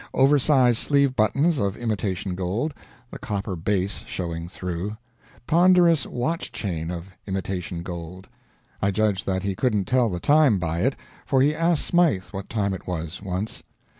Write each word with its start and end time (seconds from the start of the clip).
Oversized 0.15 0.79
sleeve 0.79 1.15
buttons 1.15 1.59
of 1.59 1.77
imitation 1.77 2.33
gold, 2.33 2.73
the 3.11 3.19
copper 3.19 3.55
base 3.55 4.01
showing 4.07 4.47
through. 4.47 4.97
Ponderous 5.45 6.07
watch 6.07 6.51
chain 6.51 6.89
of 6.89 7.09
imitation 7.27 7.83
gold. 7.83 8.27
I 8.81 8.89
judge 8.89 9.25
that 9.25 9.43
he 9.43 9.53
couldn't 9.53 9.85
tell 9.85 10.09
the 10.09 10.19
time 10.19 10.57
by 10.57 10.79
it, 10.79 10.95
for 11.23 11.39
he 11.43 11.53
asked 11.53 11.85
Smythe 11.85 12.23
what 12.31 12.49
time 12.49 12.73
it 12.73 12.87
was, 12.87 13.21
once. 13.21 13.61